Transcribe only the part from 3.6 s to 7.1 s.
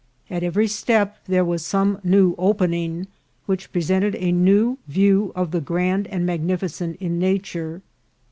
presented a new view of the grand and magnificent